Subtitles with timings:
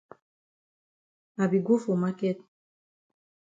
[1.43, 2.37] I be go for maket.